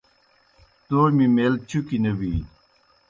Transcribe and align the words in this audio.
تومیْ 0.87 1.27
میل 1.35 1.53
چُکیْ 1.69 1.97
نہ 2.03 2.11
بِینیْ 2.17 2.41